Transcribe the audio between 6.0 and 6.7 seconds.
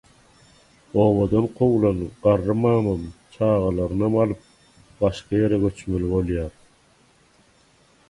bolýar.